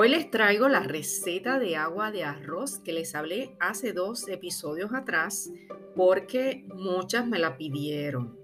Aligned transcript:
Hoy 0.00 0.10
les 0.10 0.30
traigo 0.30 0.68
la 0.68 0.78
receta 0.78 1.58
de 1.58 1.74
agua 1.74 2.12
de 2.12 2.22
arroz 2.22 2.78
que 2.78 2.92
les 2.92 3.16
hablé 3.16 3.56
hace 3.58 3.92
dos 3.92 4.28
episodios 4.28 4.94
atrás 4.94 5.50
porque 5.96 6.64
muchas 6.72 7.26
me 7.26 7.40
la 7.40 7.56
pidieron. 7.56 8.38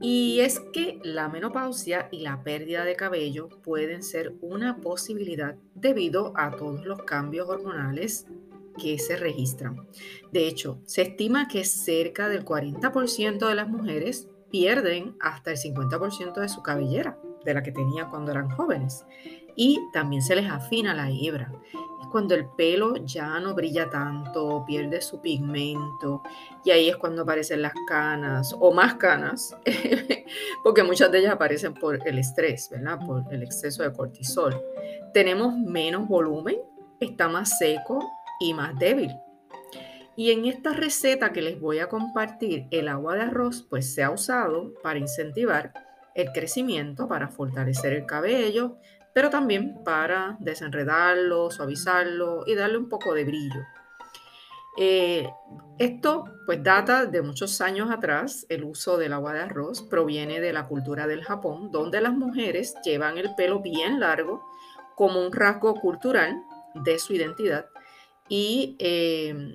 Y 0.00 0.38
es 0.38 0.60
que 0.72 1.00
la 1.02 1.28
menopausia 1.28 2.08
y 2.12 2.20
la 2.20 2.44
pérdida 2.44 2.84
de 2.84 2.94
cabello 2.94 3.48
pueden 3.64 4.04
ser 4.04 4.34
una 4.40 4.76
posibilidad 4.76 5.56
debido 5.74 6.32
a 6.36 6.52
todos 6.52 6.86
los 6.86 7.02
cambios 7.02 7.48
hormonales 7.48 8.28
que 8.80 9.00
se 9.00 9.16
registran. 9.16 9.84
De 10.30 10.46
hecho, 10.46 10.80
se 10.84 11.02
estima 11.02 11.48
que 11.48 11.64
cerca 11.64 12.28
del 12.28 12.44
40% 12.44 13.48
de 13.48 13.54
las 13.56 13.68
mujeres 13.68 14.28
pierden 14.48 15.16
hasta 15.18 15.50
el 15.50 15.56
50% 15.56 16.40
de 16.40 16.48
su 16.48 16.62
cabellera, 16.62 17.18
de 17.44 17.54
la 17.54 17.64
que 17.64 17.72
tenían 17.72 18.10
cuando 18.10 18.30
eran 18.30 18.48
jóvenes. 18.50 19.04
Y 19.60 19.90
también 19.90 20.22
se 20.22 20.36
les 20.36 20.48
afina 20.48 20.94
la 20.94 21.10
hebra. 21.10 21.50
Es 22.00 22.06
cuando 22.12 22.36
el 22.36 22.46
pelo 22.46 22.94
ya 23.04 23.40
no 23.40 23.54
brilla 23.56 23.90
tanto, 23.90 24.64
pierde 24.64 25.00
su 25.00 25.20
pigmento, 25.20 26.22
y 26.64 26.70
ahí 26.70 26.88
es 26.88 26.96
cuando 26.96 27.22
aparecen 27.22 27.62
las 27.62 27.72
canas 27.88 28.54
o 28.56 28.72
más 28.72 28.94
canas, 28.94 29.56
porque 30.62 30.84
muchas 30.84 31.10
de 31.10 31.18
ellas 31.18 31.32
aparecen 31.32 31.74
por 31.74 31.98
el 32.06 32.18
estrés, 32.20 32.68
¿verdad? 32.70 33.00
Por 33.04 33.24
el 33.32 33.42
exceso 33.42 33.82
de 33.82 33.92
cortisol. 33.92 34.62
Tenemos 35.12 35.58
menos 35.58 36.06
volumen, 36.06 36.58
está 37.00 37.28
más 37.28 37.58
seco 37.58 37.98
y 38.38 38.54
más 38.54 38.78
débil. 38.78 39.10
Y 40.14 40.30
en 40.30 40.44
esta 40.44 40.72
receta 40.72 41.32
que 41.32 41.42
les 41.42 41.58
voy 41.58 41.80
a 41.80 41.88
compartir, 41.88 42.68
el 42.70 42.86
agua 42.86 43.16
de 43.16 43.22
arroz 43.22 43.66
pues 43.68 43.92
se 43.92 44.04
ha 44.04 44.12
usado 44.12 44.72
para 44.84 45.00
incentivar 45.00 45.72
el 46.18 46.32
crecimiento, 46.32 47.06
para 47.06 47.28
fortalecer 47.28 47.92
el 47.92 48.04
cabello, 48.04 48.76
pero 49.14 49.30
también 49.30 49.82
para 49.84 50.36
desenredarlo, 50.40 51.50
suavizarlo 51.50 52.42
y 52.44 52.54
darle 52.54 52.78
un 52.78 52.88
poco 52.88 53.14
de 53.14 53.24
brillo. 53.24 53.60
Eh, 54.76 55.28
esto 55.78 56.24
pues 56.44 56.62
data 56.62 57.06
de 57.06 57.22
muchos 57.22 57.60
años 57.60 57.90
atrás, 57.90 58.46
el 58.48 58.64
uso 58.64 58.96
del 58.96 59.12
agua 59.12 59.32
de 59.32 59.40
arroz 59.40 59.82
proviene 59.82 60.40
de 60.40 60.52
la 60.52 60.66
cultura 60.66 61.06
del 61.06 61.22
Japón, 61.22 61.70
donde 61.70 62.00
las 62.00 62.14
mujeres 62.14 62.74
llevan 62.84 63.16
el 63.16 63.34
pelo 63.36 63.60
bien 63.60 64.00
largo 64.00 64.42
como 64.96 65.24
un 65.24 65.32
rasgo 65.32 65.74
cultural 65.74 66.42
de 66.74 66.98
su 66.98 67.12
identidad 67.12 67.66
y 68.28 68.76
eh, 68.80 69.54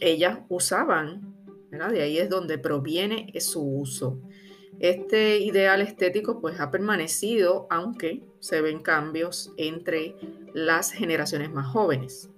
ellas 0.00 0.40
usaban, 0.48 1.36
de 1.70 2.02
ahí 2.02 2.18
es 2.18 2.28
donde 2.28 2.58
proviene 2.58 3.32
su 3.40 3.62
uso. 3.62 4.18
Este 4.80 5.38
ideal 5.38 5.82
estético 5.82 6.40
pues 6.40 6.58
ha 6.58 6.70
permanecido, 6.70 7.66
aunque 7.70 8.22
se 8.40 8.62
ven 8.62 8.80
cambios 8.80 9.52
entre 9.58 10.16
las 10.54 10.90
generaciones 10.90 11.52
más 11.52 11.66
jóvenes. 11.66 12.30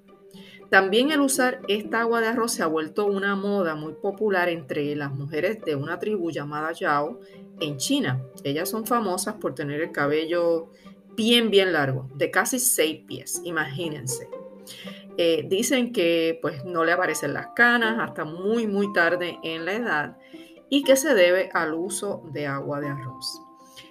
También 0.69 1.12
el 1.12 1.21
usar 1.21 1.61
esta 1.69 2.01
agua 2.01 2.21
de 2.21 2.29
arroz 2.29 2.53
se 2.53 2.62
ha 2.62 2.67
vuelto 2.67 3.07
una 3.07 3.37
moda 3.37 3.75
muy 3.75 3.93
popular 3.93 4.49
entre 4.49 4.97
las 4.97 5.12
mujeres 5.12 5.61
de 5.61 5.77
una 5.77 5.99
tribu 5.99 6.31
llamada 6.31 6.73
Yao 6.73 7.21
en 7.61 7.77
China. 7.77 8.23
Ellas 8.43 8.71
son 8.71 8.87
famosas 8.87 9.34
por 9.34 9.55
tener 9.55 9.81
el 9.81 9.93
cabello 9.93 10.71
bien, 11.15 11.51
bien 11.51 11.73
largo, 11.73 12.09
de 12.15 12.31
casi 12.31 12.59
seis 12.59 13.03
pies, 13.06 13.43
imagínense. 13.45 14.29
Eh, 15.19 15.45
dicen 15.47 15.93
que 15.93 16.39
pues 16.41 16.65
no 16.65 16.84
le 16.84 16.93
aparecen 16.93 17.34
las 17.34 17.49
canas 17.55 17.99
hasta 18.01 18.25
muy 18.25 18.67
muy 18.67 18.93
tarde 18.95 19.39
en 19.43 19.67
la 19.67 19.75
edad 19.75 20.17
y 20.73 20.84
que 20.84 20.97
se 20.97 21.12
debe 21.15 21.51
al 21.53 21.75
uso 21.75 22.23
de 22.33 22.47
agua 22.47 22.81
de 22.81 22.89
arroz. 22.89 23.42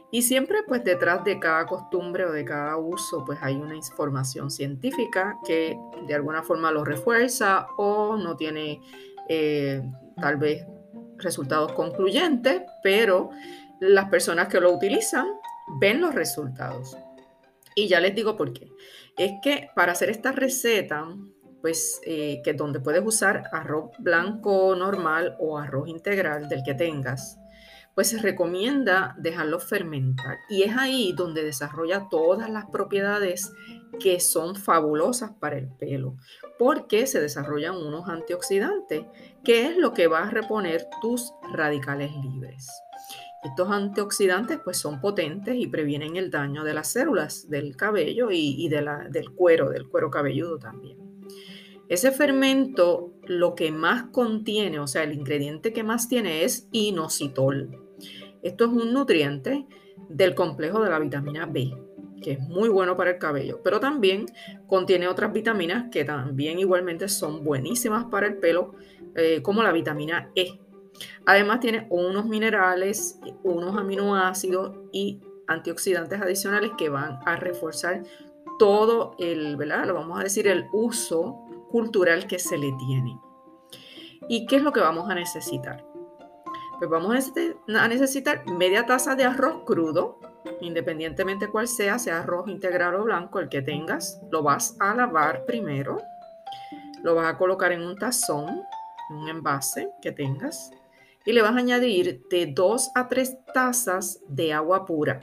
Y 0.10 0.24
siempre 0.24 0.64
pues 0.68 0.84
detrás 0.84 1.24
de 1.24 1.38
cada 1.40 1.68
costumbre 1.68 2.26
o 2.26 2.32
de 2.32 2.44
cada 2.44 2.76
uso 2.78 3.24
pues 3.24 3.38
hay 3.44 3.56
una 3.56 3.76
información 3.76 4.50
científica 4.50 5.38
que 5.46 5.78
de 6.08 6.16
alguna 6.16 6.42
forma 6.42 6.72
lo 6.72 6.84
refuerza 6.84 7.68
o 7.78 8.18
no 8.18 8.36
tiene 8.36 8.81
eh, 9.30 9.84
tal 10.19 10.38
vez 10.38 10.66
resultados 11.18 11.74
concluyentes, 11.74 12.64
pero 12.81 13.30
las 13.80 14.09
personas 14.09 14.48
que 14.48 14.59
lo 14.59 14.74
utilizan 14.74 15.28
ven 15.80 16.02
los 16.02 16.16
resultados. 16.16 16.98
Y 17.75 17.90
ya 17.90 18.00
les 18.00 18.16
digo 18.16 18.36
por 18.36 18.53
qué. 18.53 18.72
Es 19.19 19.34
que 19.44 19.69
para 19.75 19.92
hacer 19.92 20.09
esta 20.09 20.31
receta, 20.31 21.06
pues 21.62 22.02
eh, 22.06 22.42
que 22.44 22.54
donde 22.54 22.80
puedes 22.80 23.06
usar 23.06 23.44
arroz 23.52 23.92
blanco 24.00 24.76
normal 24.76 25.36
o 25.40 25.58
arroz 25.58 25.88
integral 25.88 26.50
del 26.50 26.64
que 26.64 26.74
tengas, 26.74 27.38
pues 27.94 28.10
se 28.10 28.20
recomienda 28.20 29.16
dejarlo 29.18 29.60
fermentar. 29.60 30.38
Y 30.50 30.64
es 30.64 30.76
ahí 30.78 31.14
donde 31.16 31.44
desarrolla 31.44 32.08
todas 32.10 32.50
las 32.50 32.66
propiedades 32.66 33.52
que 34.00 34.20
son 34.20 34.56
fabulosas 34.56 35.32
para 35.40 35.58
el 35.58 35.68
pelo, 35.68 36.16
porque 36.58 37.08
se 37.08 37.20
desarrollan 37.20 37.76
unos 37.76 38.08
antioxidantes, 38.08 39.06
que 39.44 39.68
es 39.68 39.78
lo 39.78 39.94
que 39.94 40.08
va 40.08 40.24
a 40.24 40.30
reponer 40.30 40.88
tus 41.02 41.34
radicales 41.54 42.12
libres. 42.16 42.70
Estos 43.44 43.72
antioxidantes 43.72 44.60
pues 44.64 44.78
son 44.78 45.02
potentes 45.02 45.56
y 45.56 45.68
previenen 45.68 46.16
el 46.16 46.30
daño 46.30 46.64
de 46.64 46.76
las 46.76 46.90
células 46.90 47.50
del 47.50 47.76
cabello 47.76 48.30
y, 48.32 48.70
del 48.70 49.32
cuero, 49.36 49.70
del 49.70 49.90
cuero 49.90 50.12
cabelludo 50.12 50.60
también. 50.60 51.11
Ese 51.91 52.12
fermento 52.12 53.12
lo 53.25 53.53
que 53.53 53.69
más 53.69 54.03
contiene, 54.12 54.79
o 54.79 54.88
sea, 54.88 55.03
el 55.03 55.12
ingrediente 55.12 55.74
que 55.74 55.84
más 55.84 56.07
tiene 56.07 56.46
es 56.46 56.69
inositol. 56.72 57.84
Esto 58.41 58.63
es 58.63 58.72
un 58.72 58.94
nutriente 58.94 59.68
del 60.07 60.34
complejo 60.34 60.81
de 60.81 60.90
la 60.90 61.00
vitamina 61.00 61.46
B, 61.46 61.69
que 62.24 62.31
es 62.31 62.40
muy 62.40 62.69
bueno 62.69 62.96
para 62.96 63.12
el 63.12 63.18
cabello, 63.18 63.59
pero 63.62 63.81
también 63.81 64.25
contiene 64.68 65.09
otras 65.09 65.34
vitaminas 65.34 65.90
que 65.91 66.06
también 66.06 66.59
igualmente 66.59 67.09
son 67.09 67.44
buenísimas 67.44 68.06
para 68.06 68.28
el 68.28 68.38
pelo, 68.38 68.74
eh, 69.16 69.41
como 69.41 69.62
la 69.62 69.74
vitamina 69.74 70.31
E, 70.34 70.62
Además 71.25 71.59
tiene 71.59 71.88
unos 71.90 72.25
minerales, 72.25 73.19
unos 73.44 73.78
aminoácidos 73.78 74.78
y 74.94 75.19
antioxidantes 75.47 76.22
adicionales 76.22 76.72
que 76.78 76.88
van 76.88 77.19
a 77.25 77.35
reforzar 77.35 78.03
todo 78.57 79.16
el, 79.19 79.57
¿verdad? 79.57 79.88
Lo 79.88 79.96
vamos 79.96 80.19
a 80.19 80.24
decir, 80.24 80.47
el 80.47 80.68
uso 80.72 81.51
cultural 81.72 82.28
que 82.28 82.40
se 82.40 82.58
le 82.58 82.72
tiene. 82.74 83.20
¿Y 84.28 84.46
qué 84.46 84.58
es 84.58 84.62
lo 84.62 84.72
que 84.72 84.80
vamos 84.80 85.09
a 85.09 85.16
necesitar? 85.16 85.86
Pues 86.78 86.90
vamos 86.90 87.16
a 87.68 87.88
necesitar 87.88 88.46
media 88.48 88.86
taza 88.86 89.16
de 89.16 89.24
arroz 89.24 89.64
crudo, 89.66 90.20
independientemente 90.62 91.48
cuál 91.48 91.68
sea, 91.68 92.00
sea 92.00 92.22
arroz 92.22 92.48
integral 92.48 92.96
o 92.96 93.04
blanco, 93.04 93.40
el 93.40 93.50
que 93.50 93.62
tengas, 93.62 94.20
lo 94.31 94.42
vas 94.42 94.76
a 94.80 94.96
lavar 94.96 95.46
primero, 95.46 95.98
lo 97.04 97.16
vas 97.16 97.34
a 97.34 97.38
colocar 97.38 97.72
en 97.72 97.84
un 97.84 97.96
tazón, 97.96 98.64
un 99.12 99.30
envase 99.30 99.92
que 100.02 100.12
tengas, 100.12 100.72
y 101.26 101.34
le 101.34 101.42
vas 101.44 101.54
a 101.54 101.60
añadir 101.60 102.24
de 102.31 102.48
2 102.48 102.92
a 102.96 103.08
3 103.08 103.46
tazas 103.54 104.20
de 104.28 104.54
agua 104.54 104.86
pura. 104.86 105.20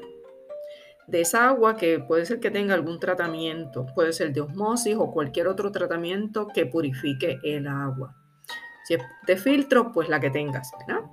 De 1.08 1.22
esa 1.22 1.48
agua 1.48 1.76
que 1.76 2.00
puede 2.00 2.26
ser 2.26 2.38
que 2.38 2.50
tenga 2.50 2.74
algún 2.74 3.00
tratamiento, 3.00 3.86
puede 3.94 4.12
ser 4.12 4.32
de 4.32 4.42
osmosis 4.42 4.94
o 4.94 5.10
cualquier 5.10 5.48
otro 5.48 5.72
tratamiento 5.72 6.46
que 6.48 6.66
purifique 6.66 7.38
el 7.42 7.66
agua. 7.66 8.14
Si 8.84 8.94
es 8.94 9.02
de 9.26 9.36
filtro, 9.38 9.90
pues 9.90 10.08
la 10.10 10.20
que 10.20 10.30
tengas, 10.30 10.70
¿verdad? 10.86 11.04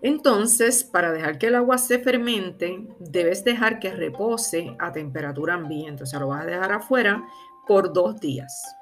Entonces, 0.00 0.82
para 0.82 1.12
dejar 1.12 1.38
que 1.38 1.48
el 1.48 1.56
agua 1.56 1.76
se 1.76 1.98
fermente, 1.98 2.86
debes 3.00 3.44
dejar 3.44 3.80
que 3.80 3.90
repose 3.90 4.74
a 4.78 4.92
temperatura 4.92 5.54
ambiente. 5.54 6.04
O 6.04 6.06
sea, 6.06 6.20
lo 6.20 6.28
vas 6.28 6.42
a 6.42 6.46
dejar 6.46 6.72
afuera 6.72 7.22
por 7.66 7.92
dos 7.92 8.18
días. 8.20 8.77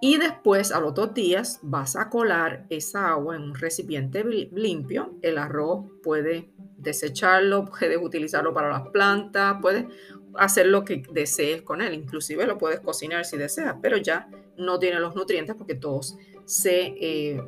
Y 0.00 0.16
después, 0.18 0.70
a 0.70 0.80
los 0.80 0.94
dos 0.94 1.12
días, 1.12 1.58
vas 1.62 1.96
a 1.96 2.08
colar 2.08 2.66
esa 2.70 3.10
agua 3.10 3.34
en 3.34 3.42
un 3.42 3.54
recipiente 3.54 4.22
limpio. 4.24 5.18
El 5.22 5.38
arroz 5.38 5.86
puedes 6.04 6.44
desecharlo, 6.76 7.64
puedes 7.78 7.98
utilizarlo 8.00 8.54
para 8.54 8.70
las 8.70 8.88
plantas, 8.90 9.56
puedes 9.60 9.86
hacer 10.34 10.66
lo 10.66 10.84
que 10.84 11.02
desees 11.10 11.62
con 11.62 11.82
él. 11.82 11.94
Inclusive 11.94 12.46
lo 12.46 12.58
puedes 12.58 12.78
cocinar 12.80 13.24
si 13.24 13.36
deseas, 13.36 13.74
pero 13.82 13.96
ya 13.96 14.28
no 14.56 14.78
tiene 14.78 15.00
los 15.00 15.16
nutrientes 15.16 15.56
porque 15.56 15.74
todos 15.74 16.16
se, 16.44 16.94
eh, 17.00 17.42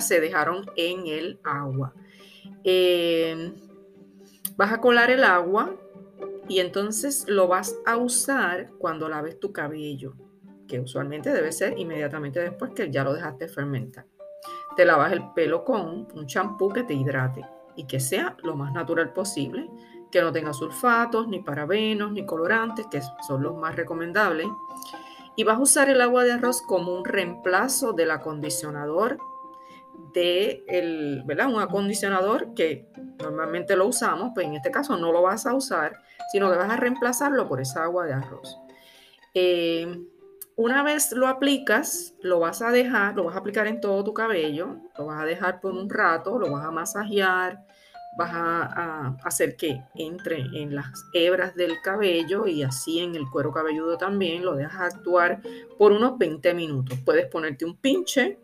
se 0.00 0.20
dejaron 0.20 0.64
en 0.76 1.06
el 1.06 1.38
agua. 1.44 1.92
Eh, 2.64 3.52
vas 4.56 4.72
a 4.72 4.80
colar 4.80 5.10
el 5.10 5.22
agua 5.22 5.76
y 6.48 6.60
entonces 6.60 7.26
lo 7.28 7.46
vas 7.46 7.76
a 7.84 7.98
usar 7.98 8.70
cuando 8.78 9.10
laves 9.10 9.38
tu 9.38 9.52
cabello 9.52 10.14
que 10.66 10.80
usualmente 10.80 11.32
debe 11.32 11.52
ser 11.52 11.78
inmediatamente 11.78 12.40
después 12.40 12.72
que 12.72 12.90
ya 12.90 13.04
lo 13.04 13.14
dejaste 13.14 13.48
fermentar. 13.48 14.06
Te 14.76 14.84
lavas 14.84 15.12
el 15.12 15.32
pelo 15.32 15.64
con 15.64 16.08
un 16.12 16.26
champú 16.26 16.70
que 16.70 16.82
te 16.82 16.94
hidrate 16.94 17.44
y 17.76 17.86
que 17.86 18.00
sea 18.00 18.36
lo 18.42 18.56
más 18.56 18.72
natural 18.72 19.12
posible, 19.12 19.68
que 20.10 20.20
no 20.20 20.32
tenga 20.32 20.52
sulfatos, 20.52 21.28
ni 21.28 21.40
parabenos, 21.40 22.12
ni 22.12 22.24
colorantes, 22.24 22.86
que 22.86 23.00
son 23.26 23.42
los 23.42 23.56
más 23.56 23.74
recomendables. 23.74 24.46
Y 25.36 25.44
vas 25.44 25.58
a 25.58 25.62
usar 25.62 25.90
el 25.90 26.00
agua 26.00 26.24
de 26.24 26.32
arroz 26.32 26.62
como 26.62 26.94
un 26.94 27.04
reemplazo 27.04 27.92
del 27.92 28.12
acondicionador 28.12 29.18
de 30.12 30.64
el, 30.68 31.22
¿verdad? 31.24 31.48
Un 31.48 31.60
acondicionador 31.60 32.54
que 32.54 32.88
normalmente 33.18 33.74
lo 33.76 33.86
usamos, 33.86 34.30
pues 34.34 34.46
en 34.46 34.54
este 34.54 34.70
caso 34.70 34.96
no 34.96 35.12
lo 35.12 35.22
vas 35.22 35.46
a 35.46 35.54
usar, 35.54 36.00
sino 36.30 36.50
que 36.50 36.56
vas 36.56 36.70
a 36.70 36.76
reemplazarlo 36.76 37.48
por 37.48 37.60
esa 37.60 37.82
agua 37.82 38.06
de 38.06 38.12
arroz. 38.12 38.58
Eh, 39.34 40.00
una 40.56 40.82
vez 40.82 41.12
lo 41.12 41.26
aplicas, 41.28 42.14
lo 42.22 42.40
vas 42.40 42.62
a 42.62 42.70
dejar, 42.70 43.16
lo 43.16 43.24
vas 43.24 43.34
a 43.34 43.38
aplicar 43.38 43.66
en 43.66 43.80
todo 43.80 44.04
tu 44.04 44.14
cabello, 44.14 44.76
lo 44.96 45.06
vas 45.06 45.22
a 45.22 45.24
dejar 45.24 45.60
por 45.60 45.72
un 45.72 45.90
rato, 45.90 46.38
lo 46.38 46.50
vas 46.50 46.64
a 46.64 46.70
masajear, 46.70 47.64
vas 48.16 48.30
a, 48.32 49.16
hacer 49.24 49.56
que 49.56 49.82
entre 49.94 50.38
en 50.38 50.74
las 50.74 51.06
hebras 51.12 51.54
del 51.56 51.80
cabello 51.82 52.46
y 52.46 52.62
así 52.62 53.00
en 53.00 53.14
el 53.14 53.28
cuero 53.28 53.52
cabelludo 53.52 53.98
también, 53.98 54.44
lo 54.44 54.54
dejas 54.54 54.94
actuar 54.94 55.40
por 55.78 55.92
unos 55.92 56.18
20 56.18 56.54
minutos. 56.54 56.98
Puedes 57.04 57.26
ponerte 57.26 57.64
un 57.64 57.76
pinche, 57.76 58.38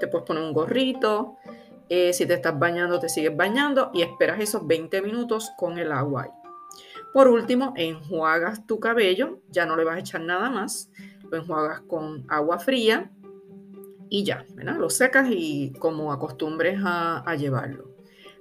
te 0.00 0.08
puedes 0.08 0.26
poner 0.26 0.42
un 0.42 0.52
gorrito, 0.52 1.36
eh, 1.88 2.12
si 2.12 2.26
te 2.26 2.34
estás 2.34 2.58
bañando, 2.58 2.98
te 2.98 3.08
sigues 3.08 3.36
bañando 3.36 3.90
y 3.94 4.02
esperas 4.02 4.40
esos 4.40 4.66
20 4.66 5.02
minutos 5.02 5.52
con 5.56 5.78
el 5.78 5.92
agua 5.92 6.24
ahí. 6.24 6.30
Por 7.12 7.28
último, 7.28 7.74
enjuagas 7.76 8.66
tu 8.66 8.80
cabello, 8.80 9.38
ya 9.48 9.66
no 9.66 9.76
le 9.76 9.84
vas 9.84 9.94
a 9.94 10.00
echar 10.00 10.20
nada 10.22 10.50
más, 10.50 10.90
lo 11.30 11.38
enjuagas 11.38 11.80
con 11.82 12.24
agua 12.28 12.58
fría 12.58 13.10
y 14.08 14.24
ya. 14.24 14.44
Lo 14.56 14.90
secas 14.90 15.28
y 15.30 15.72
como 15.78 16.12
acostumbres 16.12 16.78
a 16.84 17.34
llevarlo. 17.36 17.94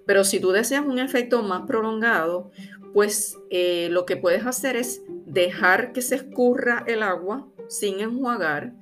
Pero 0.05 0.23
si 0.23 0.39
tú 0.39 0.51
deseas 0.51 0.85
un 0.85 0.99
efecto 0.99 1.43
más 1.43 1.63
prolongado, 1.65 2.51
pues 2.93 3.37
eh, 3.49 3.89
lo 3.89 4.05
que 4.05 4.17
puedes 4.17 4.45
hacer 4.45 4.75
es 4.75 5.01
dejar 5.25 5.93
que 5.93 6.01
se 6.01 6.15
escurra 6.15 6.83
el 6.87 7.03
agua 7.03 7.47
sin 7.67 7.99
enjuagar, 7.99 8.73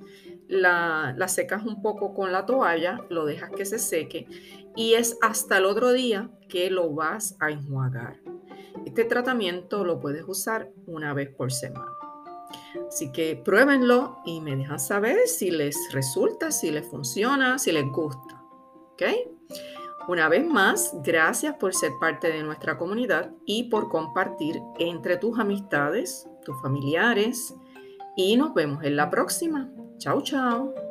la, 0.48 1.16
la, 1.18 1.28
secas 1.30 1.64
un 1.64 1.82
poco 1.82 2.14
con 2.14 2.34
la 2.34 2.46
toalla, 2.46 3.06
lo 3.10 3.26
dejas 3.26 3.52
que 3.52 3.64
se 3.64 3.80
seque 3.80 4.28
y 4.76 4.96
es 4.96 5.18
hasta 5.22 5.60
el 5.60 5.66
otro 5.66 5.94
día 5.94 6.30
que 6.50 6.70
lo 6.70 6.92
vas 6.92 7.38
a 7.40 7.52
enjuagar. 7.52 8.20
Este 8.86 9.06
tratamiento 9.06 9.86
lo 9.86 10.02
puedes 10.02 10.24
usar 10.28 10.70
una 10.88 11.14
vez 11.14 11.30
por 11.30 11.54
semana. 11.54 12.01
Así 12.88 13.12
que 13.12 13.36
pruébenlo 13.36 14.20
y 14.26 14.42
me 14.42 14.56
dejan 14.56 14.80
saber 14.80 15.28
si 15.28 15.52
les 15.52 15.76
resulta, 15.92 16.52
si 16.52 16.72
les 16.72 16.86
funciona, 16.88 17.58
si 17.58 17.72
les 17.72 17.86
gusta. 17.92 18.44
¿Ok? 18.94 19.04
Una 20.08 20.30
vez 20.30 20.46
más, 20.46 20.96
gracias 21.04 21.56
por 21.56 21.74
ser 21.74 21.92
parte 22.00 22.32
de 22.32 22.44
nuestra 22.44 22.78
comunidad 22.78 23.32
y 23.46 23.66
por 23.66 23.90
compartir 23.90 24.60
entre 24.80 25.18
tus 25.18 25.38
amistades, 25.40 26.28
tus 26.44 26.60
familiares. 26.62 27.54
Y 28.16 28.36
nos 28.36 28.54
vemos 28.54 28.84
en 28.84 28.96
la 28.96 29.10
próxima. 29.10 29.70
Chao, 30.00 30.22
chao. 30.22 30.91